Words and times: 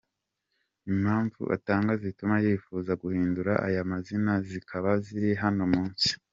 Impamvu 0.91 1.41
atanga 1.55 1.91
zituma 2.01 2.35
yifuza 2.45 2.91
guhindura 3.01 3.53
aya 3.67 3.81
mazina 3.91 4.33
zikaba 4.49 4.89
ziri 5.05 5.31
hano 5.43 5.63
munsi:. 5.73 6.09